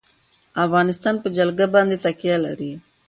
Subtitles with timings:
[0.65, 2.71] افغانستان په جلګه باندې تکیه لري.